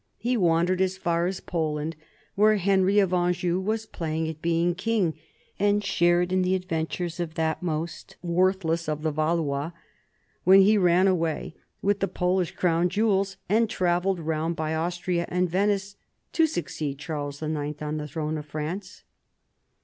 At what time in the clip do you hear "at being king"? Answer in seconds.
4.29-5.13